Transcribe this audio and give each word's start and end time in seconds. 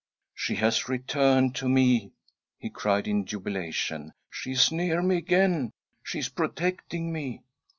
"Shehas 0.35 0.87
returned 0.89 1.53
to 1.57 1.69
me 1.69 2.05
I" 2.07 2.11
he 2.57 2.69
cried 2.71 3.07
in 3.07 3.23
jubilation; 3.23 4.13
"she 4.31 4.53
is 4.53 4.71
near 4.71 5.03
me 5.03 5.17
again; 5.17 5.73
she 6.01 6.17
is 6.17 6.27
protecting 6.29 7.13
me." 7.13 7.43